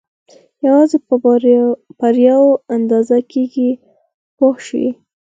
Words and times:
یوازې 0.65 0.97
په 1.07 1.15
بریاوو 1.99 2.61
اندازه 2.75 3.17
کېږي 3.31 3.69
پوه 4.37 4.55
شوې!. 4.65 4.89